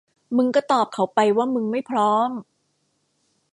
[0.37, 2.29] มึงก็ตอบเขาไปว่ามึงไม่พร้อม